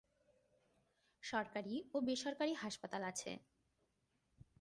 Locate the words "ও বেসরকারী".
1.93-2.53